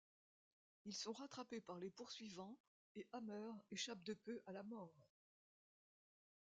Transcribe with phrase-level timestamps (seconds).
[0.85, 2.57] Ils sont rattrapés par les poursuivants
[2.95, 5.07] et Hammer échappe de peu à la mort.